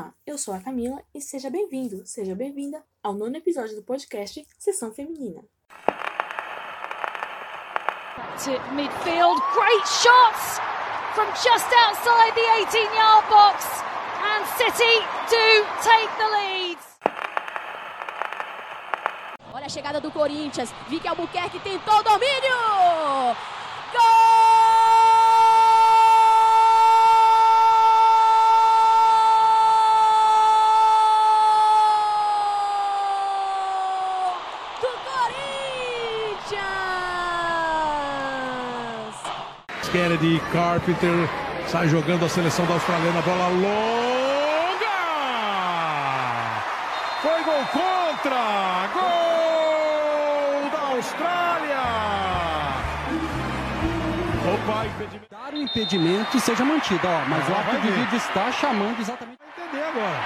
Olá, 0.00 0.14
eu 0.26 0.38
sou 0.38 0.54
a 0.54 0.60
Camila 0.60 1.02
e 1.14 1.20
seja 1.20 1.50
bem-vindo, 1.50 2.06
seja 2.06 2.34
bem-vinda 2.34 2.82
ao 3.02 3.12
nono 3.12 3.36
episódio 3.36 3.76
do 3.76 3.82
podcast 3.82 4.42
Sessão 4.58 4.90
Feminina. 4.94 5.44
Midfield, 8.72 9.38
great 9.52 9.86
shots 9.86 10.58
from 11.14 11.26
just 11.34 11.66
outside 11.84 12.32
the 12.34 12.40
18-yard 12.64 13.28
box, 13.28 13.66
and 14.24 14.46
City 14.56 15.04
do 15.28 15.66
take 15.82 16.08
the 16.16 16.28
lead. 16.38 16.78
Olha 19.52 19.66
a 19.66 19.68
chegada 19.68 20.00
do 20.00 20.10
Corinthians. 20.10 20.72
Vicky 20.88 21.06
Albuquerque 21.08 21.60
tentou 21.60 21.98
o 21.98 22.02
domínio. 22.02 23.36
Gol! 23.92 24.70
Do 34.80 34.88
Corinthians! 35.04 36.00
Kennedy, 39.92 40.40
Carpenter, 40.52 41.28
sai 41.66 41.88
jogando 41.88 42.24
a 42.24 42.28
seleção 42.28 42.64
da 42.66 42.74
Australiana, 42.74 43.20
bola 43.22 43.48
longa! 43.48 44.86
Foi 47.20 47.42
gol 47.42 47.64
contra! 47.72 48.88
Gol 48.94 50.70
da 50.70 50.80
Austrália! 50.94 51.80
Opa, 54.54 54.86
impedimento. 54.86 55.26
Dar 55.30 55.52
o 55.52 55.56
impedimento 55.56 56.36
e 56.36 56.40
seja 56.40 56.64
mantido, 56.64 57.00
ó, 57.08 57.28
mas 57.28 57.44
Ah, 57.48 57.52
o 57.52 57.56
árbitro 57.56 57.80
de 57.80 57.90
vídeo 57.90 58.16
está 58.16 58.52
chamando 58.52 59.00
exatamente. 59.00 59.38
Vai 59.56 59.66
entender 59.66 59.84
agora. 59.88 60.20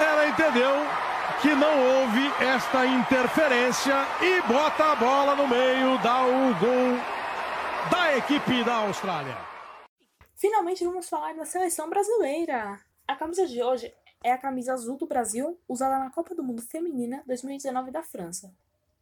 Ela 0.00 0.28
entendeu 0.28 0.86
que 1.40 1.54
não 1.54 2.02
houve 2.02 2.26
esta 2.44 2.86
interferência 2.86 3.94
e 4.20 4.42
bota 4.42 4.92
a 4.92 4.96
bola 4.96 5.36
no 5.36 5.46
meio, 5.46 6.02
dá 6.02 6.24
o 6.24 6.54
gol 6.58 6.98
da 7.90 8.16
equipe 8.16 8.64
da 8.64 8.74
Austrália. 8.86 9.36
Finalmente 10.36 10.84
vamos 10.84 11.08
falar 11.08 11.34
da 11.34 11.44
seleção 11.44 11.88
brasileira. 11.88 12.80
A 13.06 13.16
camisa 13.16 13.46
de 13.46 13.62
hoje 13.62 13.92
é 14.22 14.32
a 14.32 14.38
camisa 14.38 14.72
azul 14.72 14.96
do 14.96 15.06
Brasil, 15.06 15.58
usada 15.68 15.98
na 15.98 16.10
Copa 16.10 16.34
do 16.34 16.42
Mundo 16.42 16.62
Feminina 16.62 17.22
2019 17.26 17.90
da 17.90 18.02
França. 18.02 18.52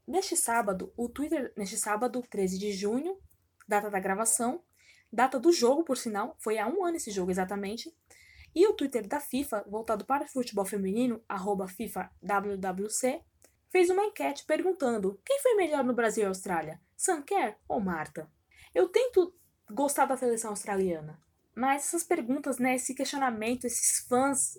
Neste 0.07 0.37
sábado, 0.37 0.93
o 0.97 1.09
Twitter, 1.09 1.53
neste 1.57 1.77
sábado, 1.77 2.23
13 2.29 2.59
de 2.59 2.73
junho, 2.73 3.19
data 3.67 3.91
da 3.91 4.01
gravação, 4.01 4.61
data 5.13 5.39
do 5.39 5.53
jogo, 5.53 5.85
por 5.85 5.97
sinal, 5.97 6.35
foi 6.39 6.59
há 6.59 6.67
um 6.67 6.85
ano 6.85 6.97
esse 6.97 7.11
jogo 7.11 7.31
exatamente, 7.31 7.95
e 8.55 8.67
o 8.67 8.73
Twitter 8.73 9.07
da 9.07 9.21
FIFA, 9.21 9.65
voltado 9.69 10.05
para 10.05 10.25
o 10.25 10.29
futebol 10.29 10.65
feminino, 10.65 11.23
FIFAWWC, 11.69 13.21
fez 13.71 13.91
uma 13.91 14.05
enquete 14.05 14.45
perguntando 14.45 15.21
quem 15.25 15.41
foi 15.41 15.55
melhor 15.55 15.85
no 15.85 15.95
Brasil 15.95 16.25
e 16.25 16.27
Austrália, 16.27 16.81
Sanker 16.97 17.57
ou 17.69 17.81
Marta? 17.81 18.31
Eu 18.75 18.89
tento 18.89 19.35
gostar 19.71 20.07
da 20.07 20.17
seleção 20.17 20.51
australiana, 20.51 21.21
mas 21.55 21.87
essas 21.87 22.03
perguntas, 22.03 22.59
né, 22.59 22.77
esse 22.77 22.95
questionamento, 22.95 23.67
esses 23.67 24.07
fãs 24.07 24.59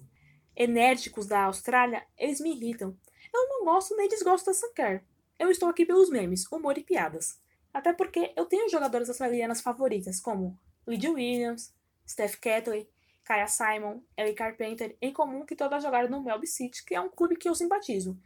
enérgicos 0.55 1.27
da 1.27 1.43
Austrália, 1.43 2.05
eles 2.17 2.39
me 2.41 2.51
irritam. 2.51 2.97
Eu 3.33 3.47
não 3.47 3.65
gosto 3.65 3.95
nem 3.95 4.07
desgosto 4.07 4.47
da 4.47 4.53
Sanker. 4.53 5.03
Eu 5.37 5.49
estou 5.49 5.69
aqui 5.69 5.85
pelos 5.85 6.09
memes, 6.09 6.45
humor 6.51 6.77
e 6.77 6.83
piadas. 6.83 7.39
Até 7.73 7.93
porque 7.93 8.33
eu 8.35 8.45
tenho 8.45 8.69
jogadoras 8.69 9.07
australianas 9.09 9.61
favoritas, 9.61 10.19
como 10.19 10.59
Lydia 10.85 11.11
Williams, 11.11 11.73
Steph 12.05 12.35
Catley, 12.35 12.89
Kaya 13.29 13.45
Simon, 13.45 14.01
Ellie 14.17 14.33
Carpenter, 14.33 14.97
em 14.99 15.13
comum 15.13 15.45
que 15.45 15.55
todas 15.55 15.83
jogaram 15.83 16.09
no 16.09 16.17
Melbourne 16.19 16.47
City, 16.47 16.83
que 16.83 16.95
é 16.95 16.99
um 16.99 17.09
clube 17.09 17.35
que 17.35 17.47
eu 17.47 17.53
simpatizo. 17.53 18.19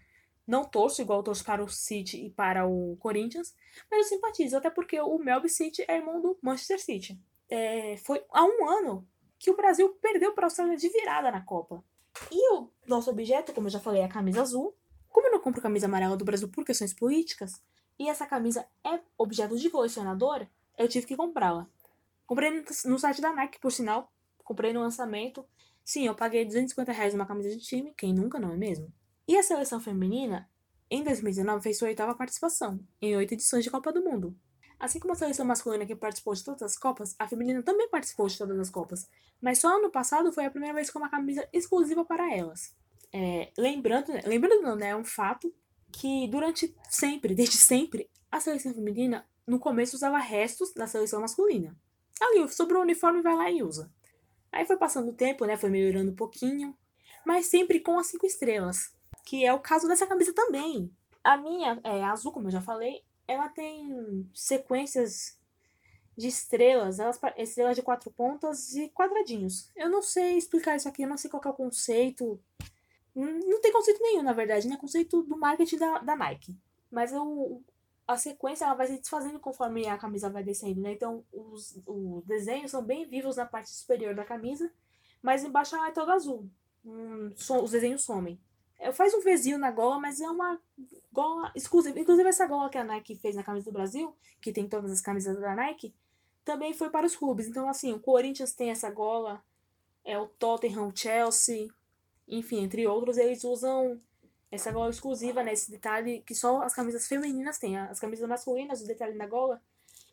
Não 0.47 0.63
torço 0.63 1.01
igual 1.01 1.19
eu 1.19 1.23
torço 1.23 1.43
para 1.43 1.61
o 1.61 1.67
City 1.67 2.25
e 2.25 2.29
para 2.29 2.65
o 2.65 2.95
Corinthians, 3.01 3.53
mas 3.91 3.99
eu 3.99 4.03
simpatizo, 4.05 4.55
até 4.55 4.69
porque 4.69 4.97
o 5.01 5.17
Melbourne 5.17 5.49
City 5.49 5.83
é 5.89 5.97
irmão 5.97 6.21
do 6.21 6.37
Manchester 6.41 6.79
City. 6.81 7.19
É, 7.49 7.97
foi 7.97 8.23
há 8.31 8.45
um 8.45 8.65
ano 8.65 9.05
que 9.37 9.51
o 9.51 9.57
Brasil 9.57 9.89
perdeu 10.01 10.31
para 10.33 10.45
a 10.45 10.47
Austrália 10.47 10.77
de 10.77 10.87
virada 10.87 11.29
na 11.29 11.41
Copa. 11.41 11.83
E 12.31 12.53
o 12.53 12.69
nosso 12.87 13.09
objeto, 13.09 13.51
como 13.51 13.67
eu 13.67 13.71
já 13.71 13.81
falei, 13.81 14.01
é 14.03 14.05
a 14.05 14.09
camisa 14.09 14.41
azul. 14.41 14.73
Como 15.09 15.27
eu 15.27 15.33
não 15.33 15.41
compro 15.41 15.61
camisa 15.61 15.85
amarela 15.85 16.15
do 16.15 16.23
Brasil 16.23 16.47
por 16.47 16.63
questões 16.63 16.93
políticas, 16.93 17.61
e 17.99 18.07
essa 18.07 18.25
camisa 18.25 18.65
é 18.85 19.01
objeto 19.17 19.57
de 19.57 19.69
colecionador, 19.69 20.47
eu 20.77 20.87
tive 20.87 21.05
que 21.05 21.17
comprá-la. 21.17 21.67
Comprei 22.25 22.63
no- 22.85 22.97
site 22.99 23.19
da 23.21 23.33
Nike, 23.33 23.59
por 23.59 23.69
sinal. 23.71 24.12
Comprei 24.43 24.73
no 24.73 24.81
lançamento. 24.81 25.45
Sim, 25.83 26.07
eu 26.07 26.15
paguei 26.15 26.45
250 26.45 26.91
reais 26.91 27.13
numa 27.13 27.25
camisa 27.25 27.49
de 27.49 27.59
time, 27.59 27.93
quem 27.97 28.13
nunca, 28.13 28.39
não 28.39 28.51
é 28.51 28.57
mesmo? 28.57 28.91
E 29.27 29.37
a 29.37 29.43
seleção 29.43 29.79
feminina, 29.79 30.49
em 30.89 31.03
2019, 31.03 31.63
fez 31.63 31.77
sua 31.77 31.87
oitava 31.87 32.15
participação, 32.15 32.79
em 33.01 33.15
oito 33.15 33.33
edições 33.33 33.63
de 33.63 33.71
Copa 33.71 33.91
do 33.91 34.03
Mundo. 34.03 34.35
Assim 34.79 34.99
como 34.99 35.13
a 35.13 35.15
seleção 35.15 35.45
masculina 35.45 35.85
que 35.85 35.95
participou 35.95 36.33
de 36.33 36.43
todas 36.43 36.61
as 36.61 36.77
Copas, 36.77 37.15
a 37.17 37.27
feminina 37.27 37.63
também 37.63 37.87
participou 37.89 38.27
de 38.27 38.37
todas 38.37 38.59
as 38.59 38.69
Copas. 38.69 39.07
Mas 39.41 39.59
só 39.59 39.77
ano 39.77 39.89
passado 39.89 40.31
foi 40.33 40.45
a 40.45 40.51
primeira 40.51 40.75
vez 40.75 40.89
com 40.89 40.99
uma 40.99 41.09
camisa 41.09 41.47
exclusiva 41.53 42.03
para 42.03 42.33
elas. 42.35 42.75
É, 43.13 43.51
lembrando, 43.57 44.11
lembrando 44.25 44.61
não, 44.61 44.75
né, 44.75 44.89
é 44.89 44.95
um 44.95 45.05
fato 45.05 45.53
que 45.91 46.27
durante 46.27 46.75
sempre, 46.89 47.33
desde 47.35 47.55
sempre, 47.55 48.09
a 48.31 48.39
seleção 48.39 48.73
feminina 48.73 49.25
no 49.47 49.59
começo 49.59 49.95
usava 49.95 50.17
restos 50.17 50.73
da 50.73 50.87
seleção 50.87 51.21
masculina. 51.21 51.73
Ali, 52.21 52.47
sobrou 52.49 52.79
o 52.79 52.83
uniforme, 52.83 53.21
vai 53.21 53.35
lá 53.35 53.49
e 53.49 53.63
usa. 53.63 53.91
Aí 54.53 54.65
foi 54.65 54.77
passando 54.77 55.09
o 55.09 55.13
tempo, 55.13 55.45
né, 55.45 55.57
foi 55.57 55.69
melhorando 55.69 56.11
um 56.11 56.15
pouquinho, 56.15 56.77
mas 57.25 57.47
sempre 57.47 57.79
com 57.79 57.97
as 57.97 58.07
cinco 58.07 58.25
estrelas, 58.25 58.93
que 59.25 59.43
é 59.43 59.51
o 59.51 59.59
caso 59.59 59.87
dessa 59.87 60.05
camisa 60.05 60.31
também. 60.33 60.91
A 61.23 61.35
minha, 61.37 61.79
é 61.83 62.03
azul, 62.03 62.31
como 62.31 62.47
eu 62.47 62.51
já 62.51 62.61
falei, 62.61 63.03
ela 63.27 63.49
tem 63.49 64.29
sequências 64.33 65.39
de 66.15 66.27
estrelas, 66.27 66.99
elas, 66.99 67.19
estrelas 67.37 67.75
de 67.75 67.81
quatro 67.81 68.11
pontas 68.11 68.75
e 68.75 68.89
quadradinhos. 68.89 69.71
Eu 69.75 69.89
não 69.89 70.03
sei 70.03 70.37
explicar 70.37 70.75
isso 70.75 70.87
aqui, 70.87 71.01
eu 71.01 71.09
não 71.09 71.17
sei 71.17 71.31
qual 71.31 71.41
é 71.43 71.49
o 71.49 71.53
conceito. 71.53 72.39
Não 73.15 73.59
tem 73.61 73.71
conceito 73.71 74.01
nenhum, 74.01 74.21
na 74.21 74.33
verdade, 74.33 74.67
né? 74.67 74.77
Conceito 74.77 75.23
do 75.23 75.37
marketing 75.37 75.77
da, 75.77 75.99
da 75.99 76.15
Nike. 76.15 76.55
Mas 76.91 77.11
eu, 77.11 77.63
a 78.07 78.17
sequência 78.17 78.65
ela 78.65 78.73
vai 78.73 78.87
se 78.87 78.97
desfazendo 78.99 79.39
conforme 79.39 79.87
a 79.87 79.97
camisa 79.97 80.29
vai 80.29 80.43
descendo, 80.43 80.81
né? 80.81 80.93
Então 80.93 81.23
os, 81.31 81.79
os 81.87 82.25
desenhos 82.25 82.71
são 82.71 82.83
bem 82.83 83.05
vivos 83.07 83.37
na 83.37 83.45
parte 83.45 83.69
superior 83.69 84.13
da 84.13 84.25
camisa, 84.25 84.71
mas 85.21 85.43
embaixo 85.43 85.75
ela 85.75 85.87
é 85.87 85.91
toda 85.91 86.13
azul. 86.13 86.49
Hum, 86.85 87.31
so- 87.35 87.63
os 87.63 87.71
desenhos 87.71 88.03
somem. 88.03 88.39
É, 88.79 88.91
Faz 88.91 89.13
um 89.13 89.21
Vzinho 89.21 89.57
na 89.57 89.71
gola, 89.71 89.99
mas 89.99 90.19
é 90.19 90.27
uma 90.29 90.59
gola 91.11 91.51
exclusiva. 91.55 91.97
Inclusive, 91.99 92.27
essa 92.27 92.45
gola 92.45 92.69
que 92.69 92.77
a 92.77 92.83
Nike 92.83 93.15
fez 93.15 93.35
na 93.35 93.43
camisa 93.43 93.65
do 93.65 93.73
Brasil, 93.73 94.13
que 94.41 94.51
tem 94.51 94.67
todas 94.67 94.91
as 94.91 94.99
camisas 94.99 95.39
da 95.39 95.55
Nike, 95.55 95.95
também 96.43 96.73
foi 96.73 96.89
para 96.89 97.05
os 97.05 97.15
clubes. 97.15 97.47
Então, 97.47 97.69
assim, 97.69 97.93
o 97.93 97.99
Corinthians 97.99 98.51
tem 98.53 98.71
essa 98.71 98.89
gola, 98.89 99.41
é 100.03 100.19
o 100.19 100.27
Tottenham, 100.27 100.89
o 100.89 100.95
Chelsea, 100.95 101.69
enfim, 102.27 102.59
entre 102.63 102.85
outros, 102.85 103.17
eles 103.17 103.45
usam 103.45 104.01
essa 104.53 104.71
gola 104.71 104.91
exclusiva, 104.91 105.41
né? 105.41 105.53
Esse 105.53 105.71
detalhe 105.71 106.21
que 106.21 106.35
só 106.35 106.61
as 106.61 106.75
camisas 106.75 107.07
femininas 107.07 107.57
têm. 107.57 107.75
As 107.77 107.99
camisas 107.99 108.29
masculinas, 108.29 108.81
o 108.81 108.87
detalhe 108.87 109.15
na 109.15 109.25
gola 109.25 109.59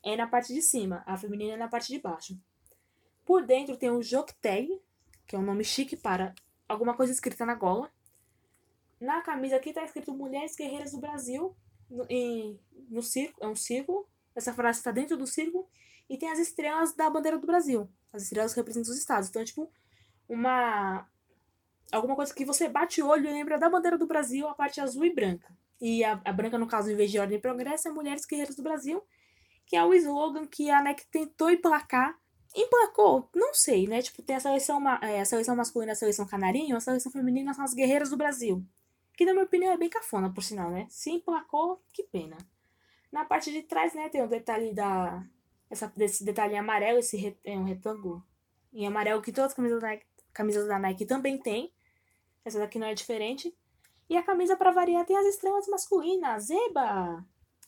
é 0.02 0.16
na 0.16 0.26
parte 0.26 0.54
de 0.54 0.62
cima, 0.62 1.02
a 1.06 1.14
feminina 1.16 1.52
é 1.52 1.56
na 1.58 1.68
parte 1.68 1.88
de 1.88 1.98
baixo. 1.98 2.40
Por 3.26 3.44
dentro 3.44 3.76
tem 3.76 3.90
o 3.90 4.02
Joktag, 4.02 4.80
que 5.26 5.36
é 5.36 5.38
um 5.38 5.42
nome 5.42 5.62
chique 5.62 5.94
para 5.94 6.34
alguma 6.66 6.94
coisa 6.96 7.12
escrita 7.12 7.44
na 7.44 7.54
gola. 7.54 7.92
Na 8.98 9.20
camisa 9.20 9.56
aqui 9.56 9.74
tá 9.74 9.84
escrito 9.84 10.14
Mulheres 10.14 10.56
Guerreiras 10.56 10.92
do 10.92 10.98
Brasil, 10.98 11.54
no, 11.90 12.06
em, 12.08 12.58
no 12.88 13.02
círculo, 13.02 13.46
é 13.46 13.48
um 13.48 13.56
círculo. 13.56 14.08
Essa 14.34 14.54
frase 14.54 14.78
está 14.78 14.90
dentro 14.90 15.18
do 15.18 15.26
círculo. 15.26 15.68
E 16.08 16.16
tem 16.16 16.30
as 16.30 16.38
estrelas 16.38 16.94
da 16.94 17.10
bandeira 17.10 17.38
do 17.38 17.46
Brasil. 17.46 17.90
As 18.10 18.22
estrelas 18.22 18.54
representam 18.54 18.90
os 18.90 18.98
estados. 18.98 19.28
Então 19.28 19.42
é 19.42 19.44
tipo 19.44 19.70
uma. 20.26 21.06
Alguma 21.92 22.14
coisa 22.14 22.32
que 22.34 22.44
você 22.44 22.68
bate 22.68 23.02
o 23.02 23.08
olho 23.08 23.28
e 23.28 23.32
lembra 23.32 23.58
da 23.58 23.68
bandeira 23.68 23.98
do 23.98 24.06
Brasil, 24.06 24.46
a 24.48 24.54
parte 24.54 24.80
azul 24.80 25.04
e 25.04 25.12
branca. 25.14 25.52
E 25.80 26.04
a, 26.04 26.20
a 26.24 26.32
branca, 26.32 26.58
no 26.58 26.66
caso, 26.66 26.90
em 26.90 26.94
vez 26.94 27.10
de 27.10 27.18
ordem 27.18 27.38
e 27.38 27.40
progresso, 27.40 27.88
é 27.88 27.90
Mulheres 27.90 28.24
Guerreiras 28.26 28.54
do 28.54 28.62
Brasil, 28.62 29.02
que 29.66 29.74
é 29.76 29.84
o 29.84 29.92
slogan 29.94 30.46
que 30.46 30.70
a 30.70 30.82
NEC 30.82 31.04
tentou 31.10 31.50
emplacar. 31.50 32.16
Emplacou? 32.54 33.28
Não 33.34 33.54
sei, 33.54 33.86
né? 33.86 34.02
Tipo, 34.02 34.22
tem 34.22 34.36
a 34.36 34.40
seleção, 34.40 34.82
é, 35.00 35.20
a 35.20 35.24
seleção 35.24 35.54
masculina 35.56 35.92
a 35.92 35.94
seleção 35.94 36.26
canarinho, 36.26 36.76
a 36.76 36.80
seleção 36.80 37.10
feminina 37.10 37.54
são 37.54 37.64
as 37.64 37.72
guerreiras 37.74 38.10
do 38.10 38.16
Brasil. 38.16 38.64
Que, 39.16 39.24
na 39.24 39.32
minha 39.32 39.44
opinião, 39.44 39.72
é 39.72 39.76
bem 39.76 39.88
cafona, 39.88 40.32
por 40.32 40.42
sinal, 40.42 40.70
né? 40.70 40.86
Se 40.88 41.10
emplacou, 41.10 41.82
que 41.92 42.02
pena. 42.04 42.36
Na 43.12 43.24
parte 43.24 43.50
de 43.52 43.62
trás, 43.62 43.94
né, 43.94 44.08
tem 44.08 44.22
o 44.22 44.28
detalhe 44.28 44.72
da. 44.72 45.24
Essa, 45.68 45.92
desse 45.96 46.24
detalhe 46.24 46.56
amarelo, 46.56 46.98
esse 46.98 47.16
re- 47.16 47.38
é 47.44 47.56
um 47.56 47.64
retângulo 47.64 48.24
em 48.72 48.86
amarelo 48.86 49.22
que 49.22 49.32
todas 49.32 49.50
as 49.52 49.56
camisas 49.56 49.80
da 49.80 49.88
Nike, 49.88 50.06
camisas 50.32 50.66
da 50.66 50.78
Nike 50.78 51.06
também 51.06 51.38
tem. 51.38 51.72
Essa 52.44 52.58
daqui 52.58 52.78
não 52.78 52.86
é 52.86 52.94
diferente. 52.94 53.54
E 54.08 54.16
a 54.16 54.22
camisa, 54.22 54.56
para 54.56 54.72
variar, 54.72 55.04
tem 55.04 55.16
as 55.16 55.26
estrelas 55.26 55.68
masculinas. 55.68 56.50
Eba! 56.50 57.24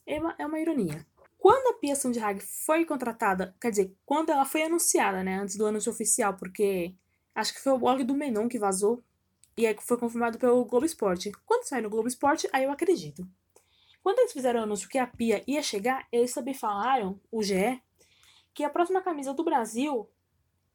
Eba 0.06 0.34
é 0.38 0.46
uma 0.46 0.58
ironia. 0.58 1.06
Quando 1.38 1.74
a 1.74 1.78
Pia 1.78 1.96
Sundhage 1.96 2.40
foi 2.40 2.84
contratada, 2.84 3.54
quer 3.60 3.70
dizer, 3.70 3.96
quando 4.06 4.30
ela 4.30 4.44
foi 4.44 4.62
anunciada, 4.62 5.24
né, 5.24 5.40
antes 5.40 5.56
do 5.56 5.66
anúncio 5.66 5.90
oficial, 5.90 6.36
porque 6.36 6.94
acho 7.34 7.52
que 7.52 7.60
foi 7.60 7.72
o 7.72 7.78
blog 7.78 8.04
do 8.04 8.14
Menon 8.14 8.48
que 8.48 8.60
vazou, 8.60 9.02
e 9.56 9.66
aí 9.66 9.76
foi 9.80 9.98
confirmado 9.98 10.38
pelo 10.38 10.64
Globo 10.64 10.86
Esporte. 10.86 11.32
Quando 11.44 11.64
saiu 11.64 11.82
no 11.82 11.90
Globo 11.90 12.08
Esporte, 12.08 12.48
aí 12.52 12.64
eu 12.64 12.70
acredito. 12.70 13.26
Quando 14.02 14.20
eles 14.20 14.32
fizeram 14.32 14.60
o 14.60 14.62
anúncio 14.62 14.88
que 14.88 14.98
a 14.98 15.06
Pia 15.06 15.42
ia 15.46 15.62
chegar, 15.62 16.06
eles 16.10 16.32
também 16.32 16.54
falaram, 16.54 17.20
o 17.30 17.42
GE, 17.42 17.80
que 18.54 18.64
a 18.64 18.70
próxima 18.70 19.00
camisa 19.00 19.34
do 19.34 19.44
Brasil 19.44 20.08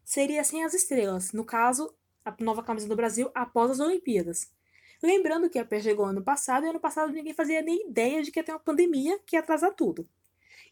seria 0.04 0.44
sem 0.44 0.64
as 0.64 0.74
estrelas. 0.74 1.32
No 1.34 1.44
caso, 1.46 1.94
a 2.28 2.44
nova 2.44 2.62
camisa 2.62 2.88
do 2.88 2.96
Brasil 2.96 3.32
após 3.34 3.72
as 3.72 3.80
Olimpíadas. 3.80 4.52
Lembrando 5.02 5.50
que 5.50 5.60
a 5.60 5.66
Pia 5.66 5.80
chegou 5.80 6.06
ano 6.06 6.22
passado 6.22 6.66
e 6.66 6.70
ano 6.70 6.80
passado 6.80 7.14
ninguém 7.14 7.34
fazia 7.34 7.62
nem 7.62 7.88
ideia 7.88 8.22
de 8.22 8.32
que 8.32 8.40
ia 8.40 8.44
ter 8.44 8.52
uma 8.52 8.60
pandemia 8.60 9.20
que 9.26 9.36
ia 9.36 9.40
atrasar 9.40 9.74
tudo. 9.74 10.08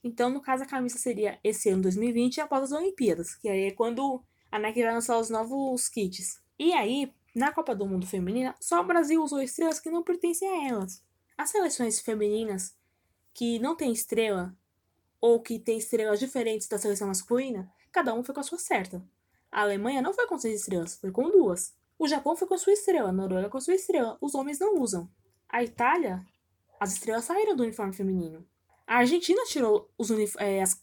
Então, 0.03 0.29
no 0.29 0.41
caso, 0.41 0.63
a 0.63 0.67
camisa 0.67 0.97
seria 0.97 1.39
esse 1.43 1.69
ano 1.69 1.83
2020 1.83 2.41
após 2.41 2.63
as 2.63 2.71
Olimpíadas, 2.71 3.35
que 3.35 3.47
aí 3.47 3.65
é 3.65 3.71
quando 3.71 4.21
a 4.51 4.59
Nike 4.59 4.83
vai 4.83 4.93
lançar 4.93 5.17
os 5.17 5.29
novos 5.29 5.87
kits. 5.87 6.41
E 6.59 6.73
aí, 6.73 7.11
na 7.33 7.51
Copa 7.51 7.75
do 7.75 7.87
Mundo 7.87 8.05
Feminina, 8.05 8.55
só 8.59 8.81
o 8.81 8.85
Brasil 8.85 9.23
usou 9.23 9.41
estrelas 9.41 9.79
que 9.79 9.89
não 9.89 10.03
pertencem 10.03 10.47
a 10.47 10.69
elas. 10.69 11.03
As 11.37 11.49
seleções 11.49 11.99
femininas 11.99 12.75
que 13.33 13.59
não 13.59 13.75
têm 13.75 13.91
estrela 13.91 14.55
ou 15.19 15.41
que 15.41 15.59
têm 15.59 15.77
estrelas 15.77 16.19
diferentes 16.19 16.67
da 16.67 16.77
seleção 16.77 17.07
masculina, 17.07 17.71
cada 17.91 18.13
um 18.13 18.23
foi 18.23 18.33
com 18.33 18.41
a 18.41 18.43
sua 18.43 18.59
certa. 18.59 19.03
A 19.55 19.61
Alemanha 19.61 20.01
não 20.01 20.13
foi 20.13 20.27
com 20.27 20.37
seis 20.37 20.59
estrelas, 20.59 20.97
foi 20.97 21.11
com 21.11 21.31
duas. 21.31 21.73
O 21.97 22.09
Japão 22.09 22.35
foi 22.35 22.45
com 22.45 22.57
sua 22.57 22.73
estrela, 22.73 23.07
a 23.07 23.13
Noruega 23.13 23.47
com 23.47 23.61
sua 23.61 23.73
estrela. 23.73 24.17
Os 24.19 24.35
homens 24.35 24.59
não 24.59 24.81
usam. 24.81 25.09
A 25.47 25.63
Itália, 25.63 26.27
as 26.77 26.91
estrelas 26.91 27.23
saíram 27.23 27.55
do 27.55 27.63
uniforme 27.63 27.93
feminino. 27.93 28.45
A 28.85 28.97
Argentina 28.97 29.41
tirou 29.45 29.89
é, 30.39 30.61
as 30.61 30.77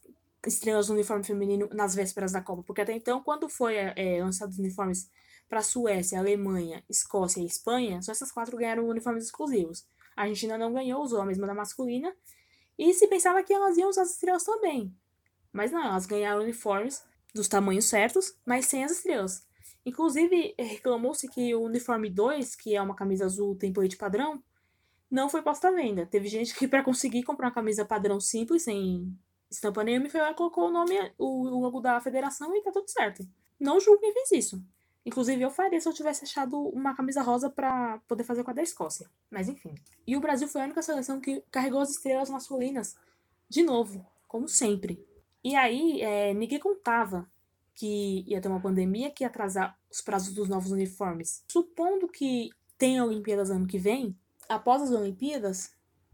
estrelas 0.46 0.86
do 0.86 0.94
uniforme 0.94 1.22
feminino 1.22 1.68
nas 1.70 1.94
vésperas 1.94 2.32
da 2.32 2.40
Copa, 2.40 2.62
porque 2.62 2.80
até 2.80 2.94
então, 2.94 3.22
quando 3.22 3.46
foi 3.46 3.74
é, 3.76 4.24
lançados 4.24 4.54
os 4.54 4.58
uniformes 4.58 5.10
para 5.50 5.60
Suécia, 5.60 6.18
Alemanha, 6.18 6.82
Escócia 6.88 7.42
e 7.42 7.44
Espanha, 7.44 8.00
só 8.00 8.10
essas 8.10 8.32
quatro 8.32 8.56
ganharam 8.56 8.88
uniformes 8.88 9.24
exclusivos. 9.24 9.84
A 10.16 10.22
Argentina 10.22 10.56
não 10.56 10.72
ganhou, 10.72 11.02
usou 11.02 11.20
a 11.20 11.26
mesma 11.26 11.46
da 11.46 11.52
masculina, 11.52 12.10
e 12.78 12.94
se 12.94 13.06
pensava 13.06 13.42
que 13.42 13.52
elas 13.52 13.76
iam 13.76 13.90
usar 13.90 14.00
as 14.00 14.12
estrelas 14.12 14.44
também. 14.44 14.96
Mas 15.52 15.70
não, 15.70 15.84
elas 15.84 16.06
ganharam 16.06 16.40
uniformes 16.40 17.02
dos 17.34 17.48
tamanhos 17.48 17.86
certos, 17.86 18.36
mas 18.44 18.66
sem 18.66 18.84
as 18.84 18.92
estrelas. 18.92 19.46
Inclusive, 19.84 20.54
reclamou-se 20.58 21.28
que 21.28 21.54
o 21.54 21.62
uniforme 21.62 22.08
2, 22.08 22.54
que 22.54 22.74
é 22.76 22.82
uma 22.82 22.94
camisa 22.94 23.24
azul 23.24 23.56
template 23.56 23.96
padrão, 23.96 24.42
não 25.10 25.28
foi 25.28 25.42
posta 25.42 25.68
à 25.68 25.70
venda. 25.72 26.06
Teve 26.06 26.28
gente 26.28 26.54
que, 26.54 26.66
para 26.68 26.82
conseguir 26.82 27.22
comprar 27.22 27.48
uma 27.48 27.54
camisa 27.54 27.84
padrão 27.84 28.20
simples, 28.20 28.64
sem 28.64 29.16
estampa 29.50 29.84
nenhuma, 29.84 30.08
foi 30.08 30.20
lá 30.20 30.32
colocou 30.32 30.68
o 30.68 30.70
nome, 30.70 30.94
o, 31.18 31.42
o 31.48 31.60
logo 31.60 31.80
da 31.80 32.00
federação 32.00 32.56
e 32.56 32.62
tá 32.62 32.70
tudo 32.72 32.88
certo. 32.88 33.26
Não 33.60 33.78
julgo 33.78 34.00
quem 34.00 34.12
fez 34.12 34.32
isso. 34.32 34.64
Inclusive, 35.04 35.42
eu 35.42 35.50
faria 35.50 35.80
se 35.80 35.88
eu 35.88 35.92
tivesse 35.92 36.24
achado 36.24 36.56
uma 36.68 36.94
camisa 36.94 37.22
rosa 37.22 37.50
para 37.50 37.98
poder 38.06 38.22
fazer 38.22 38.44
com 38.44 38.52
a 38.52 38.54
da 38.54 38.62
Escócia. 38.62 39.10
Mas 39.30 39.48
enfim. 39.48 39.74
E 40.06 40.16
o 40.16 40.20
Brasil 40.20 40.46
foi 40.46 40.60
a 40.60 40.64
única 40.64 40.80
seleção 40.80 41.20
que 41.20 41.42
carregou 41.50 41.80
as 41.80 41.90
estrelas 41.90 42.30
masculinas. 42.30 42.96
De 43.48 43.62
novo, 43.62 44.06
como 44.28 44.48
sempre. 44.48 45.04
E 45.44 45.56
aí, 45.56 46.00
é, 46.00 46.32
ninguém 46.34 46.58
contava 46.58 47.28
que 47.74 48.24
ia 48.26 48.40
ter 48.40 48.48
uma 48.48 48.60
pandemia 48.60 49.10
que 49.10 49.24
ia 49.24 49.28
atrasar 49.28 49.76
os 49.90 50.00
prazos 50.00 50.34
dos 50.34 50.48
novos 50.48 50.70
uniformes. 50.70 51.44
Supondo 51.48 52.08
que 52.08 52.50
tenha 52.78 53.04
Olimpíadas 53.04 53.50
ano 53.50 53.66
que 53.66 53.78
vem, 53.78 54.16
após 54.48 54.82
as 54.82 54.90
Olimpíadas, 54.90 55.72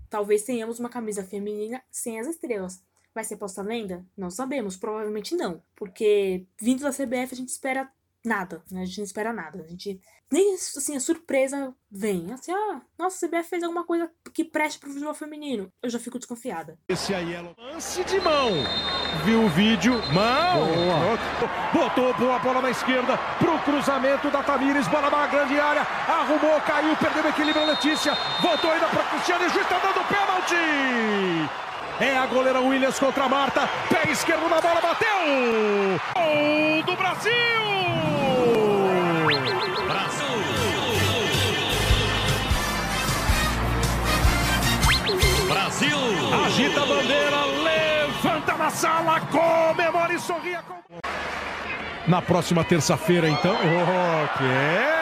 talvez 0.08 0.44
tenhamos 0.44 0.78
uma 0.78 0.88
camisa 0.88 1.25
feminina 1.25 1.82
sem 1.90 2.19
as 2.19 2.26
estrelas. 2.26 2.82
Vai 3.14 3.25
ser 3.25 3.36
posta 3.36 3.62
à 3.62 3.64
venda? 3.64 4.04
Não 4.16 4.30
sabemos, 4.30 4.76
provavelmente 4.76 5.34
não. 5.34 5.62
Porque 5.75 6.46
vindo 6.60 6.82
da 6.82 6.92
CBF 6.92 7.32
a 7.32 7.36
gente 7.36 7.48
espera 7.48 7.90
nada, 8.25 8.62
né? 8.70 8.82
A 8.82 8.85
gente 8.85 8.99
não 8.99 9.05
espera 9.05 9.32
nada. 9.32 9.62
A 9.62 9.67
gente. 9.67 10.00
Nem 10.31 10.55
assim, 10.55 10.94
a 10.97 11.00
surpresa 11.00 11.75
vem. 11.91 12.32
Assim, 12.32 12.53
ah, 12.53 12.82
nossa, 12.99 13.25
a 13.25 13.29
CBF 13.29 13.49
fez 13.49 13.62
alguma 13.62 13.85
coisa 13.85 14.11
que 14.35 14.44
preste 14.44 14.79
pro 14.79 14.91
futebol 14.91 15.15
feminino. 15.15 15.73
Eu 15.82 15.88
já 15.88 15.99
fico 15.99 16.19
desconfiada. 16.19 16.79
Esse 16.88 17.15
aí 17.15 17.32
é 17.32 17.41
lance 17.41 18.05
de 18.05 18.20
mão. 18.20 18.50
Viu 19.25 19.44
o 19.44 19.49
vídeo? 19.49 19.94
Mão! 20.12 20.67
Boa. 21.73 21.88
Botou 21.94 22.32
a 22.32 22.38
bola 22.38 22.61
na 22.61 22.70
esquerda 22.70 23.17
pro 23.38 23.59
cruzamento 23.61 24.31
da 24.31 24.43
Tamires. 24.43 24.87
Bola 24.88 25.11
na 25.11 25.26
grande 25.26 25.59
área. 25.59 25.82
Arrumou, 25.82 26.61
caiu, 26.61 26.97
perdeu 26.97 27.25
o 27.25 27.29
equilíbrio. 27.29 27.67
Letícia 27.67 28.14
voltou 28.43 28.71
ainda 28.71 28.88
pra 28.88 29.05
Cristiano 29.11 29.44
e 29.44 29.47
o 29.47 29.50
juiz 29.50 29.67
tá 29.67 29.79
dando 29.79 30.06
pênalti. 30.09 31.68
É 32.00 32.17
a 32.17 32.27
goleira 32.27 32.61
Williams 32.61 32.97
contra 32.99 33.25
a 33.25 33.29
Marta. 33.29 33.69
Pé 33.89 34.11
esquerdo 34.12 34.49
na 34.49 34.61
bola, 34.61 34.81
bateu! 34.81 35.09
Gol 36.15 36.83
do 36.85 36.97
Brasil! 36.97 37.33
Brasil! 39.89 40.29
Brasil! 45.49 45.99
Agita 46.47 46.83
a 46.83 46.87
bandeira, 46.87 47.45
levanta 47.65 48.56
na 48.56 48.71
sala, 48.71 49.21
comemora 49.23 50.12
e 50.12 50.21
sorria. 50.21 50.62
Na 52.06 52.23
próxima 52.23 52.62
terça-feira, 52.62 53.29
então. 53.29 53.55
Oh, 53.55 54.39
que 54.39 54.45
é? 54.45 54.98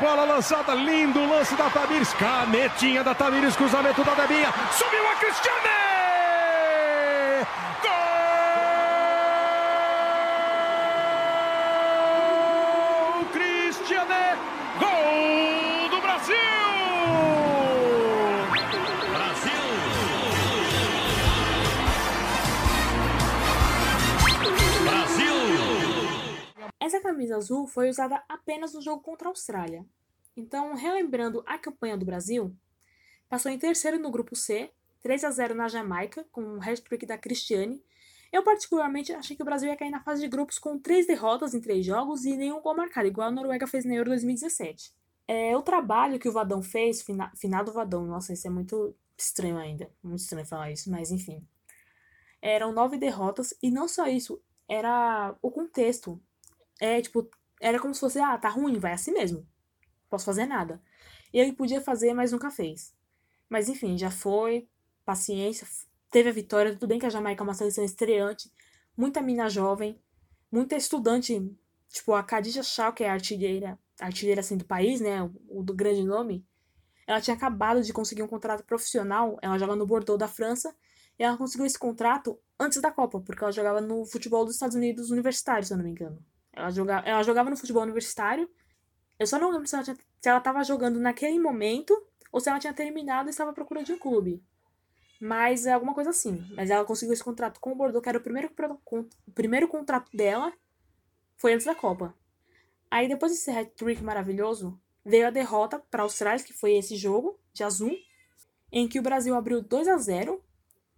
Bola 0.00 0.24
lançada, 0.24 0.74
lindo 0.74 1.24
lance 1.26 1.54
da 1.54 1.70
Tamires. 1.70 2.12
Canetinha 2.14 3.02
da 3.02 3.14
Tamires, 3.14 3.56
cruzamento 3.56 4.04
da 4.04 4.14
Debinha. 4.14 4.52
Subiu 4.72 5.08
a 5.08 5.14
Cristiane! 5.16 5.95
Camisa 27.06 27.36
azul 27.36 27.68
foi 27.68 27.88
usada 27.88 28.22
apenas 28.28 28.74
no 28.74 28.82
jogo 28.82 29.00
contra 29.00 29.28
a 29.28 29.30
Austrália. 29.30 29.86
Então, 30.36 30.74
relembrando 30.74 31.42
a 31.46 31.56
campanha 31.56 31.96
do 31.96 32.04
Brasil, 32.04 32.54
passou 33.28 33.50
em 33.50 33.58
terceiro 33.58 33.98
no 33.98 34.10
grupo 34.10 34.34
C, 34.34 34.70
3 35.02 35.22
a 35.22 35.30
0 35.30 35.54
na 35.54 35.68
Jamaica, 35.68 36.26
com 36.32 36.42
um 36.42 36.60
hat-trick 36.60 37.06
da 37.06 37.16
Cristiane. 37.16 37.80
Eu 38.32 38.42
particularmente 38.42 39.12
achei 39.12 39.36
que 39.36 39.42
o 39.42 39.44
Brasil 39.44 39.68
ia 39.68 39.76
cair 39.76 39.90
na 39.90 40.02
fase 40.02 40.20
de 40.20 40.28
grupos 40.28 40.58
com 40.58 40.78
três 40.78 41.06
derrotas 41.06 41.54
em 41.54 41.60
três 41.60 41.86
jogos 41.86 42.24
e 42.24 42.36
nenhum 42.36 42.60
gol 42.60 42.76
marcado, 42.76 43.06
igual 43.06 43.28
a 43.28 43.30
Noruega 43.30 43.68
fez 43.68 43.84
na 43.84 43.94
Euro 43.94 44.10
2017. 44.10 44.92
É, 45.28 45.56
o 45.56 45.62
trabalho 45.62 46.18
que 46.18 46.28
o 46.28 46.32
Vadão 46.32 46.60
fez, 46.60 47.02
fina, 47.02 47.32
finado 47.36 47.72
Vadão, 47.72 48.04
nossa, 48.04 48.32
isso 48.32 48.46
é 48.46 48.50
muito 48.50 48.96
estranho 49.16 49.56
ainda, 49.56 49.88
muito 50.02 50.20
estranho 50.20 50.46
falar 50.46 50.72
isso, 50.72 50.90
mas 50.90 51.12
enfim. 51.12 51.46
Eram 52.42 52.72
nove 52.72 52.98
derrotas 52.98 53.54
e 53.62 53.70
não 53.70 53.86
só 53.86 54.06
isso, 54.06 54.40
era 54.68 55.36
o 55.40 55.50
contexto. 55.50 56.20
É, 56.80 57.00
tipo, 57.00 57.28
era 57.60 57.78
como 57.80 57.94
se 57.94 58.00
fosse, 58.00 58.18
ah, 58.18 58.36
tá 58.38 58.48
ruim, 58.48 58.78
vai 58.78 58.92
assim 58.92 59.12
mesmo. 59.12 59.46
Posso 60.08 60.24
fazer 60.24 60.46
nada. 60.46 60.82
Ele 61.32 61.52
podia 61.52 61.80
fazer, 61.80 62.12
mas 62.14 62.32
nunca 62.32 62.50
fez. 62.50 62.94
Mas 63.48 63.68
enfim, 63.68 63.96
já 63.96 64.10
foi, 64.10 64.68
paciência, 65.04 65.66
teve 66.10 66.28
a 66.28 66.32
vitória. 66.32 66.72
Tudo 66.72 66.86
bem 66.86 66.98
que 66.98 67.06
a 67.06 67.10
Jamaica 67.10 67.42
é 67.42 67.44
uma 67.44 67.54
seleção 67.54 67.84
estreante, 67.84 68.50
muita 68.96 69.20
mina 69.20 69.48
jovem, 69.48 70.00
muita 70.50 70.76
estudante, 70.76 71.40
tipo 71.88 72.12
a 72.14 72.22
Khadija 72.22 72.62
Shaw, 72.62 72.92
que 72.92 73.04
é 73.04 73.10
a 73.10 73.12
artilheira, 73.12 73.78
artilheira 74.00 74.40
assim 74.40 74.56
do 74.56 74.64
país, 74.64 75.00
né, 75.00 75.22
o, 75.22 75.60
o 75.60 75.62
do 75.62 75.74
grande 75.74 76.04
nome. 76.04 76.44
Ela 77.06 77.20
tinha 77.20 77.36
acabado 77.36 77.82
de 77.82 77.92
conseguir 77.92 78.22
um 78.22 78.28
contrato 78.28 78.64
profissional, 78.64 79.38
ela 79.40 79.58
joga 79.58 79.76
no 79.76 79.86
Bordeaux 79.86 80.18
da 80.18 80.26
França, 80.26 80.74
e 81.18 81.22
ela 81.22 81.36
conseguiu 81.36 81.64
esse 81.66 81.78
contrato 81.78 82.38
antes 82.58 82.80
da 82.80 82.90
Copa, 82.90 83.20
porque 83.20 83.42
ela 83.42 83.52
jogava 83.52 83.80
no 83.80 84.04
futebol 84.04 84.44
dos 84.44 84.54
Estados 84.54 84.76
Unidos 84.76 85.10
universitário, 85.10 85.64
se 85.64 85.72
eu 85.72 85.76
não 85.76 85.84
me 85.84 85.90
engano. 85.90 86.22
Ela 86.56 86.70
jogava, 86.70 87.06
ela 87.06 87.22
jogava 87.22 87.50
no 87.50 87.56
futebol 87.56 87.82
universitário. 87.82 88.50
Eu 89.18 89.26
só 89.26 89.38
não 89.38 89.50
lembro 89.50 89.66
se 89.66 89.74
ela, 89.74 89.84
tinha, 89.84 89.96
se 90.20 90.28
ela 90.28 90.40
tava 90.40 90.64
jogando 90.64 90.98
naquele 90.98 91.38
momento 91.38 91.94
ou 92.32 92.40
se 92.40 92.48
ela 92.48 92.58
tinha 92.58 92.72
terminado 92.72 93.28
e 93.28 93.30
estava 93.30 93.50
à 93.50 93.54
procura 93.54 93.82
de 93.82 93.92
um 93.92 93.98
clube. 93.98 94.42
Mas 95.20 95.66
é 95.66 95.72
alguma 95.72 95.94
coisa 95.94 96.10
assim. 96.10 96.44
Mas 96.54 96.70
ela 96.70 96.84
conseguiu 96.84 97.12
esse 97.12 97.22
contrato 97.22 97.60
com 97.60 97.72
o 97.72 97.74
Bordeaux, 97.74 98.02
que 98.02 98.08
era 98.08 98.18
o 98.18 98.20
primeiro, 98.20 98.50
o 99.26 99.32
primeiro 99.32 99.68
contrato 99.68 100.14
dela. 100.16 100.52
Foi 101.36 101.52
antes 101.52 101.66
da 101.66 101.74
Copa. 101.74 102.14
Aí 102.90 103.08
depois 103.08 103.32
desse 103.32 103.50
hat-trick 103.50 104.02
maravilhoso, 104.02 104.80
veio 105.04 105.26
a 105.26 105.30
derrota 105.30 105.78
para 105.90 106.02
a 106.02 106.04
Austrália, 106.04 106.42
que 106.42 106.52
foi 106.52 106.74
esse 106.74 106.96
jogo 106.96 107.38
de 107.52 107.62
azul, 107.62 107.94
em 108.72 108.88
que 108.88 108.98
o 108.98 109.02
Brasil 109.02 109.34
abriu 109.34 109.62
2 109.62 109.88
a 109.88 109.96
0 109.96 110.42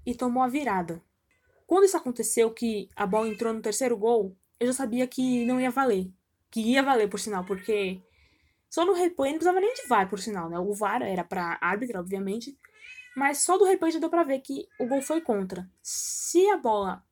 e 0.06 0.14
tomou 0.14 0.42
a 0.42 0.48
virada. 0.48 1.02
Quando 1.66 1.84
isso 1.84 1.96
aconteceu, 1.96 2.50
que 2.50 2.88
a 2.96 3.06
bola 3.06 3.28
entrou 3.28 3.52
no 3.52 3.60
terceiro 3.60 3.96
gol, 3.96 4.34
eu 4.60 4.66
já 4.68 4.72
sabia 4.72 5.06
que 5.06 5.44
não 5.44 5.60
ia 5.60 5.70
valer. 5.70 6.10
Que 6.50 6.60
ia 6.60 6.82
valer, 6.82 7.08
por 7.08 7.20
sinal, 7.20 7.44
porque 7.44 8.00
só 8.68 8.84
no 8.84 8.92
replay 8.92 9.32
não 9.32 9.38
precisava 9.38 9.60
nem 9.60 9.74
de 9.74 9.86
VAR, 9.86 10.08
por 10.08 10.18
sinal, 10.18 10.48
né? 10.48 10.58
O 10.58 10.74
VAR 10.74 11.02
era 11.02 11.24
pra 11.24 11.58
árbitra, 11.60 12.00
obviamente, 12.00 12.58
Mas 13.16 13.42
só 13.42 13.58
do 13.58 13.64
replay 13.64 13.90
já 13.90 13.98
deu 13.98 14.10
pra 14.10 14.22
ver 14.22 14.40
que 14.40 14.68
o 14.78 14.86
gol 14.86 15.02
foi 15.02 15.20
contra. 15.20 15.68
Se 15.82 16.46
a 16.50 16.56
bola 16.56 17.04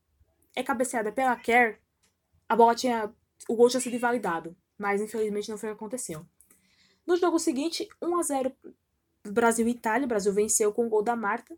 é 0.54 0.62
cabeceada 0.62 1.10
pela 1.10 1.34
Kerr, 1.34 1.78
a 2.48 2.54
bola 2.54 2.74
tinha. 2.74 3.12
O 3.48 3.56
gol 3.56 3.68
tinha 3.68 3.80
sido 3.80 3.96
invalidado. 3.96 4.56
Mas 4.78 5.00
infelizmente 5.00 5.50
não 5.50 5.58
foi 5.58 5.70
o 5.70 5.72
que 5.72 5.78
aconteceu. 5.78 6.24
No 7.06 7.16
jogo 7.16 7.38
seguinte, 7.38 7.88
1 8.00 8.18
a 8.18 8.22
0 8.22 8.52
Brasil 9.24 9.66
e 9.66 9.70
Itália. 9.70 10.04
O 10.04 10.08
Brasil 10.08 10.32
venceu 10.32 10.72
com 10.72 10.86
o 10.86 10.88
gol 10.88 11.02
da 11.02 11.16
Marta, 11.16 11.56